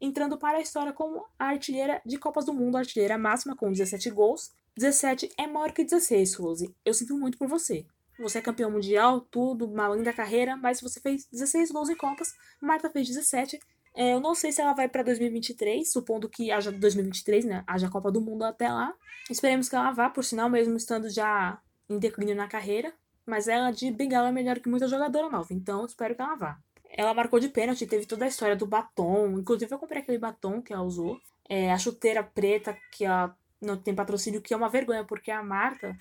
entrando 0.00 0.38
para 0.38 0.58
a 0.58 0.60
história 0.60 0.92
como 0.92 1.26
a 1.38 1.46
artilheira 1.46 2.00
de 2.04 2.18
Copas 2.18 2.44
do 2.44 2.52
Mundo, 2.52 2.76
a 2.76 2.80
artilheira 2.80 3.18
máxima 3.18 3.56
com 3.56 3.72
17 3.72 4.10
gols. 4.10 4.52
17 4.78 5.32
é 5.36 5.46
maior 5.48 5.72
que 5.72 5.82
16, 5.82 6.34
Rose. 6.34 6.74
Eu 6.84 6.94
sinto 6.94 7.16
muito 7.18 7.36
por 7.36 7.48
você. 7.48 7.84
Você 8.16 8.38
é 8.38 8.40
campeão 8.40 8.70
mundial, 8.70 9.20
tudo, 9.20 9.66
uma 9.66 9.88
linda 9.88 10.12
carreira, 10.12 10.56
mas 10.56 10.80
você 10.80 11.00
fez 11.00 11.26
16 11.32 11.72
gols 11.72 11.88
em 11.88 11.96
Copas, 11.96 12.32
Marta 12.60 12.88
fez 12.88 13.08
17. 13.08 13.58
É, 13.94 14.12
eu 14.12 14.20
não 14.20 14.36
sei 14.36 14.52
se 14.52 14.60
ela 14.60 14.72
vai 14.74 14.88
para 14.88 15.02
2023, 15.02 15.90
supondo 15.90 16.28
que 16.28 16.52
haja 16.52 16.70
2023, 16.70 17.44
né? 17.44 17.64
Haja 17.66 17.90
Copa 17.90 18.12
do 18.12 18.20
Mundo 18.20 18.44
até 18.44 18.68
lá. 18.68 18.94
Esperemos 19.28 19.68
que 19.68 19.74
ela 19.74 19.90
vá, 19.90 20.08
por 20.08 20.24
sinal, 20.24 20.48
mesmo 20.48 20.76
estando 20.76 21.10
já 21.10 21.60
em 21.88 21.98
declínio 21.98 22.36
na 22.36 22.46
carreira. 22.46 22.92
Mas 23.26 23.48
ela 23.48 23.72
de 23.72 23.90
bengala 23.90 24.28
é 24.28 24.32
melhor 24.32 24.60
que 24.60 24.68
muita 24.68 24.86
jogadora 24.86 25.28
nova, 25.28 25.52
então 25.52 25.84
espero 25.84 26.14
que 26.14 26.22
ela 26.22 26.36
vá. 26.36 26.58
Ela 26.88 27.12
marcou 27.12 27.40
de 27.40 27.48
pênalti, 27.48 27.84
teve 27.84 28.06
toda 28.06 28.24
a 28.24 28.28
história 28.28 28.54
do 28.54 28.64
batom. 28.64 29.38
Inclusive, 29.38 29.72
eu 29.72 29.78
comprei 29.78 30.02
aquele 30.02 30.18
batom 30.18 30.62
que 30.62 30.72
ela 30.72 30.82
usou. 30.82 31.20
É, 31.48 31.72
a 31.72 31.78
chuteira 31.78 32.22
preta, 32.22 32.76
que 32.92 33.04
ela 33.04 33.36
não 33.60 33.76
tem 33.76 33.94
patrocínio, 33.94 34.40
que 34.40 34.54
é 34.54 34.56
uma 34.56 34.68
vergonha, 34.68 35.04
porque 35.04 35.30
a 35.30 35.42
Marta, 35.42 35.96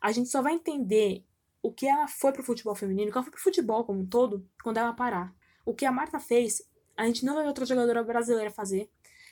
a 0.00 0.12
gente 0.12 0.28
só 0.28 0.42
vai 0.42 0.54
entender 0.54 1.24
o 1.62 1.72
que 1.72 1.86
ela 1.86 2.08
foi 2.08 2.32
pro 2.32 2.42
futebol 2.42 2.74
feminino, 2.74 3.08
o 3.08 3.12
que 3.12 3.18
ela 3.18 3.24
foi 3.24 3.32
pro 3.32 3.42
futebol 3.42 3.84
como 3.84 4.00
um 4.00 4.06
todo, 4.06 4.46
quando 4.62 4.78
ela 4.78 4.92
parar. 4.92 5.34
O 5.64 5.74
que 5.74 5.86
a 5.86 5.92
Marta 5.92 6.18
fez, 6.18 6.62
a 6.96 7.06
gente 7.06 7.24
não 7.24 7.34
vai 7.34 7.44
ver 7.44 7.48
outra 7.48 7.64
jogadora 7.64 8.02
brasileira 8.02 8.50
fazer. 8.50 8.90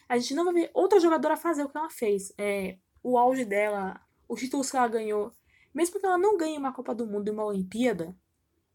A 0.08 0.16
gente 0.18 0.34
não 0.34 0.44
vai 0.44 0.54
ver 0.54 0.70
outra 0.72 1.00
jogadora 1.00 1.36
fazer 1.36 1.64
o 1.64 1.68
que 1.68 1.76
ela 1.76 1.90
fez. 1.90 2.32
É, 2.38 2.78
o 3.02 3.18
auge 3.18 3.44
dela, 3.44 4.00
os 4.28 4.40
títulos 4.40 4.70
que 4.70 4.76
ela 4.76 4.88
ganhou. 4.88 5.32
Mesmo 5.74 5.98
que 5.98 6.06
ela 6.06 6.18
não 6.18 6.36
ganhe 6.36 6.58
uma 6.58 6.72
Copa 6.72 6.94
do 6.94 7.06
Mundo 7.06 7.28
e 7.28 7.30
uma 7.30 7.44
Olimpíada, 7.44 8.16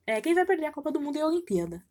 é, 0.05 0.21
quem 0.21 0.33
vai 0.33 0.45
perder 0.45 0.67
a 0.67 0.71
Copa 0.71 0.91
do 0.91 1.01
Mundo 1.01 1.17
é 1.17 1.21
a 1.21 1.27
Olimpíada. 1.27 1.83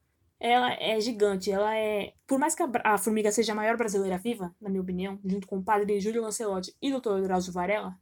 Ela 0.47 0.75
é 0.75 1.01
gigante, 1.01 1.51
ela 1.51 1.75
é. 1.75 2.13
Por 2.27 2.39
mais 2.39 2.55
que 2.55 2.63
a, 2.63 2.69
a 2.85 2.99
Formiga 2.99 3.33
seja 3.33 3.53
a 3.53 3.55
maior 3.55 3.79
brasileira 3.79 4.19
viva, 4.19 4.55
na 4.61 4.69
minha 4.69 4.83
opinião, 4.83 5.19
junto 5.25 5.47
com 5.47 5.57
o 5.57 5.63
padre 5.65 5.99
Júlio 5.99 6.21
Lancelotti 6.21 6.77
e 6.83 6.93
o 6.93 7.01
Dr. 7.01 7.23
Drauzio 7.23 7.51
Varela, 7.51 7.99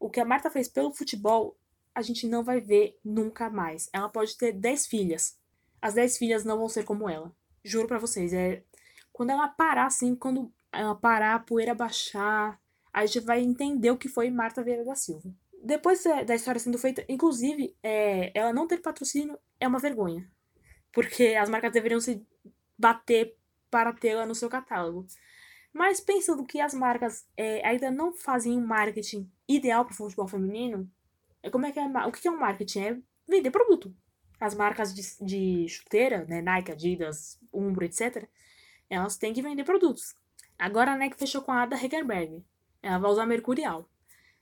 o 0.00 0.10
que 0.10 0.18
a 0.18 0.24
Marta 0.24 0.50
fez 0.50 0.68
pelo 0.68 0.92
futebol 0.92 1.56
a 1.94 2.02
gente 2.02 2.26
não 2.26 2.42
vai 2.42 2.60
ver 2.60 2.98
nunca 3.04 3.48
mais. 3.48 3.88
Ela 3.92 4.08
pode 4.08 4.36
ter 4.36 4.50
10 4.50 4.88
filhas. 4.88 5.38
As 5.80 5.94
10 5.94 6.18
filhas 6.18 6.44
não 6.44 6.58
vão 6.58 6.68
ser 6.68 6.84
como 6.84 7.08
ela. 7.08 7.32
Juro 7.62 7.86
para 7.86 7.98
vocês, 8.00 8.32
é 8.32 8.64
quando 9.12 9.30
ela 9.30 9.46
parar 9.46 9.86
assim, 9.86 10.16
quando 10.16 10.52
ela 10.72 10.96
parar, 10.96 11.36
a 11.36 11.38
poeira 11.38 11.76
baixar, 11.76 12.60
a 12.92 13.06
gente 13.06 13.20
vai 13.20 13.40
entender 13.40 13.92
o 13.92 13.96
que 13.96 14.08
foi 14.08 14.30
Marta 14.30 14.64
Vieira 14.64 14.84
da 14.84 14.96
Silva. 14.96 15.30
Depois 15.62 16.02
da 16.26 16.34
história 16.34 16.60
sendo 16.60 16.78
feita, 16.78 17.04
inclusive, 17.08 17.76
é, 17.84 18.32
ela 18.36 18.52
não 18.52 18.66
ter 18.66 18.78
patrocínio 18.78 19.38
é 19.60 19.68
uma 19.68 19.78
vergonha. 19.78 20.28
Porque 20.92 21.36
as 21.40 21.48
marcas 21.48 21.72
deveriam 21.72 22.00
se 22.00 22.24
bater 22.76 23.36
para 23.70 23.92
tê-la 23.92 24.26
no 24.26 24.34
seu 24.34 24.48
catálogo. 24.48 25.06
Mas 25.72 26.00
pensando 26.00 26.44
que 26.44 26.60
as 26.60 26.74
marcas 26.74 27.26
é, 27.36 27.66
ainda 27.66 27.90
não 27.90 28.12
fazem 28.12 28.56
um 28.56 28.66
marketing 28.66 29.30
ideal 29.46 29.84
para 29.84 29.92
o 29.92 29.96
futebol 29.96 30.26
feminino, 30.26 30.90
é 31.42 31.50
como 31.50 31.66
é 31.66 31.72
que 31.72 31.78
é, 31.78 31.84
o 31.84 32.12
que 32.12 32.26
é 32.26 32.30
um 32.30 32.38
marketing? 32.38 32.80
É 32.80 32.98
vender 33.28 33.50
produto. 33.50 33.94
As 34.40 34.54
marcas 34.54 34.94
de, 34.94 35.02
de 35.24 35.68
chuteira, 35.68 36.24
né, 36.24 36.40
Nike, 36.40 36.72
Adidas, 36.72 37.38
Umbro, 37.52 37.84
etc., 37.84 38.28
elas 38.88 39.16
têm 39.16 39.32
que 39.32 39.42
vender 39.42 39.64
produtos. 39.64 40.14
Agora 40.58 40.92
a 40.92 40.96
Nike 40.96 41.18
fechou 41.18 41.42
com 41.42 41.52
a 41.52 41.62
Ada 41.62 41.76
Hegerberg. 41.76 42.42
Ela 42.82 42.98
vai 42.98 43.10
usar 43.10 43.26
Mercurial. 43.26 43.88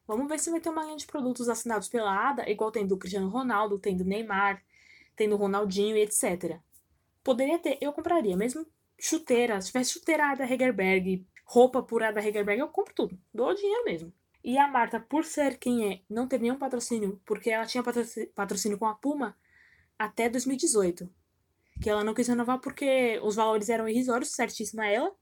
Vamos 0.06 0.28
ver 0.28 0.38
se 0.38 0.50
vai 0.50 0.60
ter 0.60 0.68
uma 0.68 0.84
linha 0.84 0.96
de 0.96 1.06
produtos 1.06 1.48
assinados 1.48 1.88
pela 1.88 2.30
Ada, 2.30 2.48
igual 2.48 2.70
tem 2.70 2.86
do 2.86 2.96
Cristiano 2.96 3.28
Ronaldo, 3.28 3.78
tem 3.78 3.96
do 3.96 4.04
Neymar, 4.04 4.62
tem 5.16 5.28
do 5.28 5.36
Ronaldinho 5.36 5.96
e 5.96 6.02
etc. 6.02 6.58
Poderia 7.24 7.58
ter, 7.58 7.78
eu 7.80 7.92
compraria, 7.92 8.36
mesmo 8.36 8.66
chuteira, 8.98 9.60
se 9.60 9.68
tivesse 9.68 9.92
chuteira 9.92 10.30
Ada 10.30 10.44
Hegerberg, 10.44 11.26
roupa 11.44 11.82
por 11.82 12.02
Ada 12.02 12.20
Hegerberg, 12.20 12.60
eu 12.60 12.68
compro 12.68 12.94
tudo. 12.94 13.18
Dou 13.32 13.54
dinheiro 13.54 13.84
mesmo. 13.84 14.12
E 14.42 14.56
a 14.58 14.68
Marta, 14.68 15.00
por 15.00 15.24
ser 15.24 15.58
quem 15.58 15.92
é, 15.92 16.00
não 16.08 16.28
ter 16.28 16.40
nenhum 16.40 16.56
patrocínio, 16.56 17.20
porque 17.26 17.50
ela 17.50 17.66
tinha 17.66 17.82
patrocínio 17.82 18.78
com 18.78 18.86
a 18.86 18.94
Puma 18.94 19.36
até 19.98 20.28
2018. 20.28 21.08
Que 21.80 21.90
ela 21.90 22.04
não 22.04 22.14
quis 22.14 22.28
renovar 22.28 22.60
porque 22.60 23.20
os 23.22 23.34
valores 23.34 23.68
eram 23.68 23.88
irrisórios, 23.88 24.30
certíssima 24.30 24.86
ela. 24.86 25.12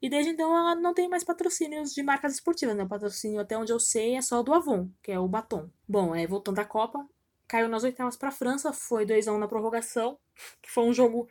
E 0.00 0.10
desde 0.10 0.32
então 0.32 0.54
ela 0.54 0.74
não 0.74 0.92
tem 0.92 1.08
mais 1.08 1.24
patrocínios 1.24 1.94
de 1.94 2.02
marcas 2.02 2.34
esportivas, 2.34 2.76
né? 2.76 2.84
O 2.84 2.88
patrocínio, 2.88 3.40
até 3.40 3.56
onde 3.56 3.72
eu 3.72 3.80
sei, 3.80 4.14
é 4.14 4.20
só 4.20 4.42
do 4.42 4.52
Avon, 4.52 4.90
que 5.02 5.10
é 5.10 5.18
o 5.18 5.26
batom. 5.26 5.70
Bom, 5.88 6.14
é, 6.14 6.26
voltando 6.26 6.58
à 6.58 6.64
Copa, 6.64 7.08
caiu 7.48 7.68
nas 7.68 7.84
oitavas 7.84 8.16
para 8.16 8.28
a 8.28 8.32
França, 8.32 8.72
foi 8.72 9.04
2 9.04 9.28
a 9.28 9.32
1 9.32 9.38
na 9.38 9.48
prorrogação, 9.48 10.18
que 10.62 10.70
foi 10.70 10.84
um 10.84 10.92
jogo. 10.92 11.28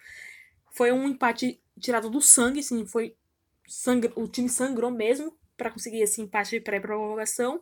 Foi 0.71 0.91
um 0.91 1.07
empate 1.07 1.61
tirado 1.79 2.09
do 2.09 2.21
sangue, 2.21 2.63
sim, 2.63 2.85
foi. 2.85 3.15
Sangre, 3.67 4.11
o 4.15 4.27
time 4.27 4.47
sangrou 4.47 4.91
mesmo 4.91 5.35
para 5.57 5.71
conseguir 5.71 6.01
esse 6.01 6.21
empate 6.21 6.59
pré-prorrogação. 6.59 7.61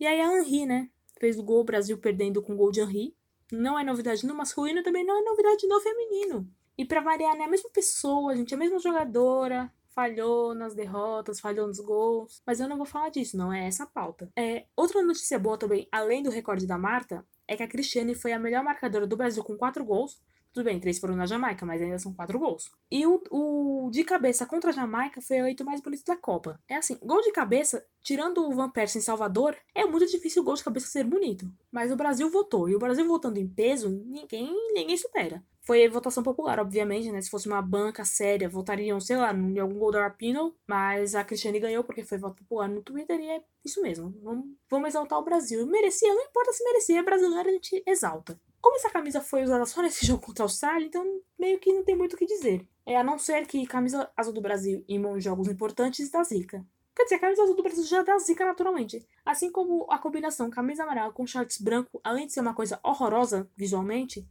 E 0.00 0.06
aí 0.06 0.20
a 0.20 0.38
Henri, 0.38 0.66
né? 0.66 0.90
Fez 1.18 1.38
o 1.38 1.42
gol, 1.42 1.60
o 1.60 1.64
Brasil 1.64 1.96
perdendo 1.98 2.42
com 2.42 2.54
o 2.54 2.56
gol 2.56 2.70
de 2.70 2.80
Henri. 2.80 3.14
Não 3.52 3.78
é 3.78 3.84
novidade 3.84 4.26
no 4.26 4.34
masculino, 4.34 4.82
também 4.82 5.04
não 5.04 5.20
é 5.20 5.22
novidade 5.22 5.66
no 5.68 5.80
feminino. 5.80 6.50
E 6.76 6.84
para 6.84 7.00
variar, 7.00 7.36
né? 7.36 7.44
A 7.44 7.48
mesma 7.48 7.70
pessoa, 7.70 8.32
a 8.32 8.36
gente, 8.36 8.54
a 8.54 8.58
mesma 8.58 8.78
jogadora, 8.78 9.72
falhou 9.96 10.54
nas 10.54 10.74
derrotas, 10.74 11.40
falhou 11.40 11.66
nos 11.66 11.80
gols. 11.80 12.42
Mas 12.44 12.60
eu 12.60 12.68
não 12.68 12.76
vou 12.76 12.84
falar 12.84 13.08
disso, 13.08 13.36
não 13.36 13.52
é 13.52 13.66
essa 13.66 13.84
a 13.84 13.86
pauta. 13.86 14.30
É, 14.36 14.66
outra 14.76 15.02
notícia 15.02 15.38
boa 15.38 15.56
também, 15.56 15.88
além 15.90 16.22
do 16.22 16.30
recorde 16.30 16.66
da 16.66 16.76
Marta, 16.76 17.24
é 17.46 17.56
que 17.56 17.62
a 17.62 17.68
Cristiane 17.68 18.14
foi 18.14 18.32
a 18.32 18.38
melhor 18.38 18.62
marcadora 18.62 19.06
do 19.06 19.16
Brasil 19.16 19.42
com 19.44 19.56
quatro 19.56 19.84
gols, 19.84 20.20
tudo 20.56 20.64
bem, 20.64 20.80
três 20.80 20.98
foram 20.98 21.14
na 21.14 21.26
Jamaica, 21.26 21.66
mas 21.66 21.82
ainda 21.82 21.98
são 21.98 22.14
quatro 22.14 22.38
gols. 22.38 22.70
E 22.90 23.06
o, 23.06 23.22
o 23.30 23.90
de 23.90 24.02
cabeça 24.02 24.46
contra 24.46 24.70
a 24.70 24.72
Jamaica 24.72 25.20
foi 25.20 25.36
eleito 25.36 25.66
mais 25.66 25.82
bonito 25.82 26.02
da 26.06 26.16
Copa. 26.16 26.58
É 26.66 26.76
assim, 26.76 26.96
gol 27.02 27.20
de 27.20 27.30
cabeça, 27.30 27.84
tirando 28.02 28.38
o 28.38 28.54
Van 28.54 28.70
Persie 28.70 28.98
em 28.98 29.02
Salvador, 29.02 29.54
é 29.74 29.84
muito 29.84 30.06
difícil 30.06 30.40
o 30.40 30.44
gol 30.46 30.54
de 30.54 30.64
cabeça 30.64 30.86
ser 30.86 31.04
bonito. 31.04 31.46
Mas 31.70 31.92
o 31.92 31.96
Brasil 31.96 32.30
votou, 32.30 32.70
e 32.70 32.74
o 32.74 32.78
Brasil 32.78 33.06
votando 33.06 33.38
em 33.38 33.46
peso, 33.46 33.90
ninguém, 34.06 34.50
ninguém 34.72 34.96
supera. 34.96 35.44
Foi 35.66 35.88
votação 35.88 36.22
popular, 36.22 36.60
obviamente, 36.60 37.10
né? 37.10 37.20
Se 37.20 37.28
fosse 37.28 37.48
uma 37.48 37.60
banca 37.60 38.04
séria, 38.04 38.48
votariam, 38.48 39.00
sei 39.00 39.16
lá, 39.16 39.34
em 39.34 39.58
algum 39.58 39.76
gol 39.80 39.90
da 39.90 40.00
Rapino, 40.00 40.54
mas 40.64 41.16
a 41.16 41.24
Cristiane 41.24 41.58
ganhou 41.58 41.82
porque 41.82 42.04
foi 42.04 42.18
voto 42.18 42.36
popular 42.36 42.68
no 42.68 42.82
Twitter 42.82 43.18
e 43.18 43.28
é 43.28 43.42
isso 43.64 43.82
mesmo. 43.82 44.14
Vamos, 44.22 44.46
vamos 44.70 44.88
exaltar 44.88 45.18
o 45.18 45.24
Brasil. 45.24 45.66
Merecia, 45.66 46.14
não 46.14 46.22
importa 46.22 46.52
se 46.52 46.62
merecia, 46.62 47.02
brasileiro 47.02 47.48
a 47.48 47.52
gente 47.52 47.82
exalta. 47.84 48.40
Como 48.60 48.76
essa 48.76 48.90
camisa 48.90 49.20
foi 49.20 49.42
usada 49.42 49.66
só 49.66 49.82
nesse 49.82 50.06
jogo 50.06 50.24
contra 50.24 50.44
a 50.44 50.46
Austrália, 50.46 50.86
então 50.86 51.04
meio 51.36 51.58
que 51.58 51.72
não 51.72 51.82
tem 51.82 51.96
muito 51.96 52.14
o 52.14 52.16
que 52.16 52.26
dizer. 52.26 52.64
É 52.86 52.96
a 52.96 53.02
não 53.02 53.18
ser 53.18 53.44
que 53.44 53.66
camisa 53.66 54.08
azul 54.16 54.32
do 54.32 54.40
Brasil 54.40 54.84
em 54.88 55.20
jogos 55.20 55.48
importantes 55.48 56.08
da 56.10 56.22
zica. 56.22 56.64
Quer 56.94 57.02
dizer, 57.02 57.14
a 57.16 57.20
camisa 57.20 57.42
azul 57.42 57.56
do 57.56 57.62
Brasil 57.64 57.82
já 57.82 58.04
dá 58.04 58.16
zica 58.18 58.46
naturalmente. 58.46 59.04
Assim 59.24 59.50
como 59.50 59.84
a 59.90 59.98
combinação 59.98 60.48
camisa 60.48 60.84
amarela 60.84 61.12
com 61.12 61.26
shorts 61.26 61.60
branco, 61.60 62.00
além 62.04 62.28
de 62.28 62.32
ser 62.32 62.40
uma 62.40 62.54
coisa 62.54 62.78
horrorosa 62.84 63.50
visualmente, 63.56 64.26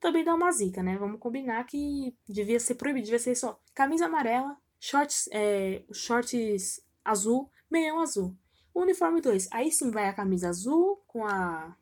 também 0.00 0.24
dá 0.24 0.34
uma 0.34 0.50
zica, 0.50 0.82
né? 0.82 0.96
Vamos 0.96 1.20
combinar 1.20 1.64
que 1.64 2.14
devia 2.28 2.58
ser 2.58 2.74
proibido, 2.74 3.04
devia 3.04 3.18
ser 3.18 3.34
só 3.34 3.60
camisa 3.74 4.06
amarela, 4.06 4.56
shorts, 4.80 5.28
é, 5.30 5.82
shorts 5.92 6.82
azul, 7.04 7.50
meião 7.70 8.00
azul. 8.00 8.34
Uniforme 8.74 9.20
2, 9.20 9.48
aí 9.50 9.70
sim 9.70 9.90
vai 9.90 10.08
a 10.08 10.12
camisa 10.12 10.48
azul 10.48 11.02
com 11.06 11.26
a 11.26 11.76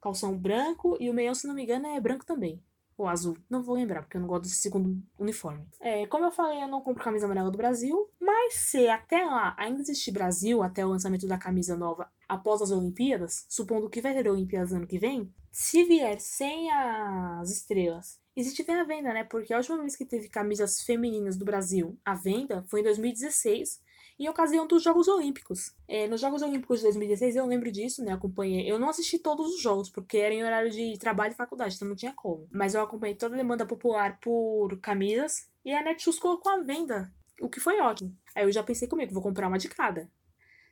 calção 0.00 0.36
branco 0.36 0.96
e 0.98 1.08
o 1.08 1.14
meião, 1.14 1.34
se 1.34 1.46
não 1.46 1.54
me 1.54 1.62
engano, 1.62 1.86
é 1.86 2.00
branco 2.00 2.26
também. 2.26 2.62
Ou 3.02 3.08
azul. 3.08 3.36
Não 3.50 3.64
vou 3.64 3.74
lembrar, 3.74 4.02
porque 4.02 4.16
eu 4.16 4.20
não 4.20 4.28
gosto 4.28 4.44
desse 4.44 4.56
segundo 4.56 5.02
uniforme. 5.18 5.66
É, 5.80 6.06
como 6.06 6.24
eu 6.24 6.30
falei, 6.30 6.62
eu 6.62 6.68
não 6.68 6.80
compro 6.80 7.02
camisa 7.02 7.26
amarela 7.26 7.50
do 7.50 7.58
Brasil. 7.58 8.08
Mas 8.20 8.54
se 8.54 8.86
até 8.86 9.24
lá 9.24 9.56
ainda 9.58 9.80
existir 9.80 10.12
Brasil, 10.12 10.62
até 10.62 10.86
o 10.86 10.90
lançamento 10.90 11.26
da 11.26 11.36
camisa 11.36 11.76
nova 11.76 12.08
após 12.28 12.62
as 12.62 12.70
Olimpíadas, 12.70 13.44
supondo 13.48 13.90
que 13.90 14.00
vai 14.00 14.14
ter 14.14 14.30
Olimpíadas 14.30 14.72
ano 14.72 14.86
que 14.86 15.00
vem, 15.00 15.34
se 15.50 15.82
vier 15.82 16.20
sem 16.20 16.70
as 16.70 17.50
estrelas 17.50 18.20
e 18.36 18.44
se 18.44 18.54
tiver 18.54 18.78
à 18.78 18.84
venda, 18.84 19.12
né? 19.12 19.24
Porque 19.24 19.52
a 19.52 19.56
última 19.56 19.78
vez 19.78 19.96
que 19.96 20.06
teve 20.06 20.28
camisas 20.28 20.80
femininas 20.80 21.36
do 21.36 21.44
Brasil 21.44 21.98
à 22.04 22.14
venda 22.14 22.64
foi 22.68 22.80
em 22.80 22.84
2016 22.84 23.80
em 24.18 24.28
ocasião 24.28 24.66
dos 24.66 24.82
Jogos 24.82 25.08
Olímpicos. 25.08 25.74
É, 25.88 26.06
nos 26.08 26.20
Jogos 26.20 26.42
Olímpicos 26.42 26.78
de 26.78 26.84
2016 26.84 27.36
eu 27.36 27.46
lembro 27.46 27.70
disso, 27.70 28.04
né? 28.04 28.12
Acompanhei. 28.12 28.70
Eu 28.70 28.78
não 28.78 28.88
assisti 28.88 29.18
todos 29.18 29.54
os 29.54 29.60
jogos, 29.60 29.90
porque 29.90 30.18
era 30.18 30.34
em 30.34 30.44
horário 30.44 30.70
de 30.70 30.98
trabalho 30.98 31.32
e 31.32 31.36
faculdade, 31.36 31.74
então 31.74 31.88
não 31.88 31.96
tinha 31.96 32.12
como. 32.12 32.48
Mas 32.50 32.74
eu 32.74 32.82
acompanhei 32.82 33.14
toda 33.14 33.34
a 33.34 33.38
demanda 33.38 33.66
popular 33.66 34.18
por 34.20 34.78
camisas 34.80 35.48
e 35.64 35.72
a 35.72 35.82
Netshoes 35.82 36.18
colocou 36.18 36.52
a 36.52 36.62
venda, 36.62 37.12
o 37.40 37.48
que 37.48 37.60
foi 37.60 37.80
ótimo. 37.80 38.16
Aí 38.34 38.44
eu 38.44 38.52
já 38.52 38.62
pensei 38.62 38.88
comigo, 38.88 39.12
vou 39.12 39.22
comprar 39.22 39.48
uma 39.48 39.58
de 39.58 39.68
cada. 39.68 40.10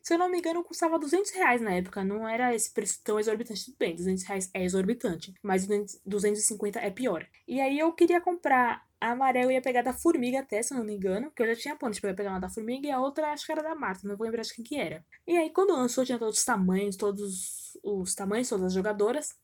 Se 0.03 0.15
eu 0.15 0.19
não 0.19 0.31
me 0.31 0.39
engano, 0.39 0.65
custava 0.65 0.99
200 0.99 1.31
reais 1.33 1.61
na 1.61 1.75
época. 1.75 2.03
Não 2.03 2.27
era 2.27 2.55
esse 2.55 2.73
preço 2.73 3.01
tão 3.05 3.19
exorbitante. 3.21 3.67
Tudo 3.67 3.77
bem, 3.79 3.95
200 3.95 4.25
reais 4.25 4.51
é 4.55 4.65
exorbitante. 4.65 5.35
Mas 5.43 5.67
250 6.05 6.79
é 6.79 6.91
pior. 6.91 7.27
E 7.47 7.61
aí 7.61 7.79
eu 7.79 7.93
queria 7.93 8.21
comprar 8.21 8.87
a 9.01 9.13
amarela 9.13 9.53
ia 9.53 9.63
pegar 9.63 9.81
da 9.83 9.95
formiga 9.95 10.41
até, 10.41 10.63
se 10.63 10.75
eu 10.75 10.79
não 10.79 10.85
me 10.85 10.95
engano. 10.95 11.31
Que 11.31 11.43
eu 11.43 11.47
já 11.47 11.57
tinha 11.57 11.77
plano 11.77 11.95
de 11.95 12.01
pegar 12.01 12.31
uma 12.31 12.41
da 12.41 12.51
formiga 12.51 12.87
e 12.87 12.91
a 12.91 13.01
outra 13.01 13.33
acho 13.33 13.47
que 13.47 13.53
era 13.53 13.63
da 13.63 13.75
Marta. 13.75 14.07
Não 14.07 14.17
vou 14.17 14.27
lembrar 14.27 14.43
de 14.43 14.55
quem 14.55 14.65
que 14.65 14.77
era. 14.77 15.05
E 15.27 15.37
aí 15.37 15.51
quando 15.51 15.73
lançou 15.73 16.05
tinha 16.05 16.19
todos 16.19 16.39
os 16.39 16.45
tamanhos, 16.45 16.97
todos 16.97 17.79
os 17.83 18.15
tamanhos, 18.15 18.49
todas 18.49 18.67
as 18.67 18.75
jogadoras. 18.75 19.39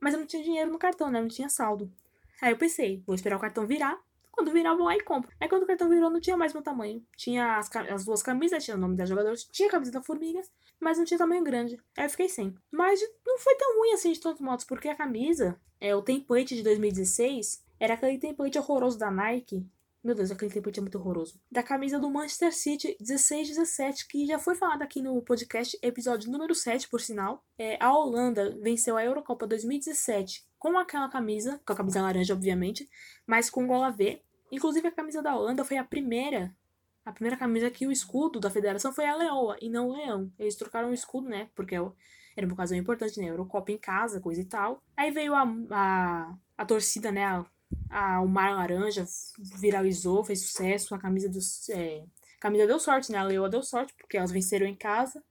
Mas 0.00 0.14
eu 0.14 0.20
não 0.20 0.26
tinha 0.26 0.42
dinheiro 0.42 0.70
no 0.70 0.78
cartão, 0.78 1.10
né? 1.10 1.20
Eu 1.20 1.22
não 1.22 1.28
tinha 1.28 1.48
saldo. 1.48 1.92
Aí 2.40 2.52
eu 2.52 2.56
pensei, 2.56 3.02
vou 3.06 3.14
esperar 3.14 3.36
o 3.36 3.40
cartão 3.40 3.66
virar. 3.66 3.96
Quando 4.32 4.50
virar, 4.50 4.74
vou 4.74 4.86
lá 4.86 4.96
e 4.96 5.00
compro. 5.02 5.30
Aí 5.38 5.48
quando 5.48 5.64
o 5.64 5.66
cartão 5.66 5.88
virou, 5.88 6.10
não 6.10 6.20
tinha 6.20 6.36
mais 6.36 6.54
meu 6.54 6.62
tamanho. 6.62 7.04
Tinha 7.16 7.58
as, 7.58 7.70
as 7.76 8.04
duas 8.04 8.22
camisas, 8.22 8.64
tinha 8.64 8.76
o 8.76 8.80
nome 8.80 8.96
das 8.96 9.08
jogadoras, 9.08 9.44
tinha 9.44 9.68
a 9.68 9.70
camisa 9.70 9.92
da 9.92 10.02
Formigas, 10.02 10.50
mas 10.80 10.98
não 10.98 11.04
tinha 11.04 11.18
tamanho 11.18 11.44
grande. 11.44 11.78
Aí 11.96 12.06
eu 12.06 12.10
fiquei 12.10 12.28
sem. 12.28 12.54
Mas 12.70 13.00
não 13.24 13.38
foi 13.38 13.54
tão 13.56 13.78
ruim 13.78 13.92
assim 13.92 14.10
de 14.10 14.20
todos 14.20 14.40
os 14.40 14.44
modos, 14.44 14.64
porque 14.64 14.88
a 14.88 14.96
camisa, 14.96 15.60
é 15.78 15.94
o 15.94 16.02
template 16.02 16.56
de 16.56 16.62
2016, 16.62 17.62
era 17.78 17.94
aquele 17.94 18.18
template 18.18 18.58
horroroso 18.58 18.98
da 18.98 19.10
Nike. 19.10 19.66
Meu 20.04 20.16
Deus, 20.16 20.32
aquele 20.32 20.50
template 20.50 20.80
é 20.80 20.82
muito 20.82 20.98
horroroso. 20.98 21.40
Da 21.48 21.62
camisa 21.62 21.96
do 22.00 22.10
Manchester 22.10 22.52
City 22.52 22.96
16-17, 23.00 24.08
que 24.08 24.26
já 24.26 24.36
foi 24.36 24.56
falado 24.56 24.82
aqui 24.82 25.00
no 25.00 25.22
podcast, 25.22 25.78
episódio 25.80 26.28
número 26.28 26.56
7, 26.56 26.88
por 26.88 27.00
sinal. 27.00 27.44
É, 27.56 27.78
a 27.80 27.96
Holanda 27.96 28.58
venceu 28.60 28.96
a 28.96 29.04
Eurocopa 29.04 29.46
2017 29.46 30.44
com 30.58 30.76
aquela 30.76 31.08
camisa, 31.08 31.60
com 31.64 31.72
a 31.72 31.76
camisa 31.76 32.02
laranja, 32.02 32.34
obviamente, 32.34 32.90
mas 33.24 33.48
com 33.48 33.64
gola 33.64 33.92
V. 33.92 34.20
Inclusive, 34.50 34.88
a 34.88 34.92
camisa 34.92 35.22
da 35.22 35.36
Holanda 35.36 35.64
foi 35.64 35.76
a 35.76 35.84
primeira. 35.84 36.52
A 37.04 37.12
primeira 37.12 37.36
camisa 37.36 37.70
que 37.70 37.86
o 37.86 37.92
escudo 37.92 38.40
da 38.40 38.50
federação 38.50 38.92
foi 38.92 39.06
a 39.06 39.14
leoa 39.14 39.56
e 39.62 39.70
não 39.70 39.88
o 39.88 39.92
leão. 39.92 40.32
Eles 40.36 40.56
trocaram 40.56 40.90
o 40.90 40.94
escudo, 40.94 41.28
né? 41.28 41.48
Porque 41.54 41.76
era 41.76 42.46
uma 42.46 42.54
ocasião 42.54 42.76
importante, 42.76 43.20
né? 43.20 43.28
Eurocopa 43.28 43.70
em 43.70 43.78
casa, 43.78 44.20
coisa 44.20 44.40
e 44.40 44.46
tal. 44.46 44.82
Aí 44.96 45.12
veio 45.12 45.32
a, 45.32 45.44
a, 45.70 46.34
a 46.58 46.66
torcida, 46.66 47.12
né? 47.12 47.24
A, 47.24 47.46
a, 47.90 48.20
o 48.20 48.28
Mar 48.28 48.54
Laranja 48.54 49.04
viralizou, 49.58 50.24
fez 50.24 50.40
sucesso. 50.46 50.94
A 50.94 50.98
camisa 50.98 51.28
dos. 51.28 51.68
É, 51.70 52.04
camisa 52.40 52.66
deu 52.66 52.78
sorte, 52.78 53.12
né? 53.12 53.18
A 53.18 53.24
leoa 53.24 53.48
deu 53.48 53.62
sorte, 53.62 53.94
porque 53.94 54.16
elas 54.16 54.32
venceram 54.32 54.66
em 54.66 54.74
casa. 54.74 55.22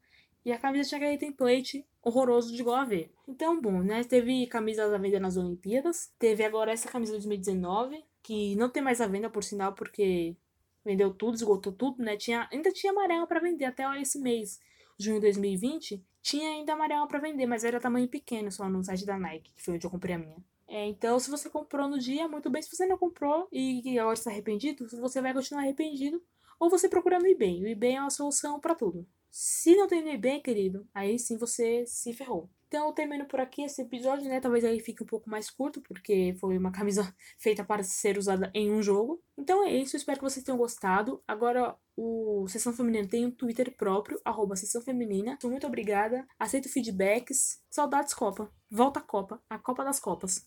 E 0.44 0.52
a 0.52 0.58
camisa 0.58 0.90
tinha 0.90 0.98
aquele 1.00 1.18
template 1.18 1.86
horroroso 2.02 2.56
de 2.56 2.64
ver. 2.88 3.12
Então, 3.28 3.62
bom, 3.62 3.82
né? 3.82 4.04
Teve 4.04 4.48
camisas 4.48 4.92
à 4.92 4.98
venda 4.98 5.20
nas 5.20 5.38
Olimpíadas. 5.38 6.12
Teve 6.18 6.44
agora 6.44 6.72
essa 6.72 6.90
camisa 6.90 7.12
de 7.12 7.20
2019, 7.20 8.04
que 8.24 8.56
não 8.56 8.70
tem 8.70 8.82
mais 8.82 9.02
à 9.02 9.08
venda, 9.08 9.30
por 9.30 9.44
sinal, 9.44 9.74
porque 9.74 10.36
vendeu 10.84 11.14
tudo, 11.14 11.36
esgotou 11.36 11.72
tudo, 11.72 12.04
né? 12.04 12.18
Tinha, 12.18 12.48
ainda 12.52 12.72
tinha 12.72 12.92
amarela 12.92 13.28
para 13.28 13.40
vender 13.40 13.66
até 13.66 13.84
esse 14.02 14.20
mês, 14.20 14.60
junho 15.06 15.18
de 15.18 15.22
2020. 15.22 16.04
Tinha 16.22 16.50
ainda 16.50 16.74
amarela 16.74 17.08
para 17.08 17.20
vender, 17.20 17.46
mas 17.46 17.64
era 17.64 17.80
tamanho 17.80 18.08
pequeno 18.08 18.52
só 18.52 18.70
no 18.70 18.84
site 18.84 19.06
da 19.06 19.18
Nike, 19.18 19.54
que 19.54 19.64
foi 19.64 19.76
onde 19.76 19.86
eu 19.86 19.92
comprei 19.92 20.16
a 20.16 20.20
minha. 20.20 20.38
É, 20.68 20.88
então, 20.88 21.20
se 21.20 21.30
você 21.30 21.50
comprou 21.50 21.90
no 21.90 22.00
dia, 22.00 22.28
muito 22.28 22.50
bem. 22.50 22.62
Se 22.62 22.74
você 22.74 22.86
não 22.86 22.98
comprou 22.98 23.48
e 23.52 24.00
agora 24.00 24.14
está 24.14 24.30
arrependido, 24.30 24.88
você 25.00 25.22
vai 25.22 25.34
continuar 25.34 25.64
arrependido. 25.64 26.22
Ou 26.60 26.70
você 26.70 26.88
procura 26.88 27.20
no 27.20 27.28
eBay. 27.28 27.62
O 27.62 27.68
eBay 27.68 27.96
é 27.96 28.00
uma 28.00 28.10
solução 28.10 28.60
para 28.60 28.76
tudo. 28.76 29.06
Se 29.30 29.76
não 29.76 29.88
tem 29.88 30.18
bem, 30.18 30.42
querido, 30.42 30.88
aí 30.94 31.18
sim 31.18 31.38
você 31.38 31.86
se 31.86 32.14
ferrou. 32.14 32.50
Então 32.72 32.88
eu 32.88 32.94
termino 32.94 33.26
por 33.26 33.42
aqui 33.42 33.64
esse 33.64 33.82
episódio, 33.82 34.30
né? 34.30 34.40
Talvez 34.40 34.64
aí 34.64 34.80
fique 34.80 35.04
um 35.04 35.06
pouco 35.06 35.30
mais 35.30 35.50
curto, 35.50 35.82
porque 35.82 36.34
foi 36.40 36.58
uma 36.58 36.72
camisa 36.72 37.14
feita 37.38 37.66
para 37.66 37.84
ser 37.84 38.18
usada 38.18 38.50
em 38.54 38.72
um 38.72 38.82
jogo. 38.82 39.22
Então 39.38 39.68
é 39.68 39.74
isso, 39.74 39.98
espero 39.98 40.20
que 40.20 40.24
vocês 40.24 40.46
tenham 40.46 40.58
gostado. 40.58 41.22
Agora 41.28 41.76
o 41.98 42.48
Sessão 42.48 42.72
Feminina 42.72 43.06
tem 43.06 43.26
um 43.26 43.32
Twitter 43.32 43.76
próprio, 43.76 44.22
arroba 44.24 44.56
Sessão 44.56 44.82
Feminina. 44.82 45.38
Muito 45.44 45.68
obrigada, 45.68 46.26
aceito 46.40 46.70
feedbacks. 46.70 47.62
Saudades 47.70 48.14
Copa. 48.14 48.50
Volta 48.70 49.02
a 49.02 49.04
Copa, 49.04 49.44
a 49.50 49.60
Copa 49.60 49.84
das 49.84 50.00
Copas. 50.00 50.46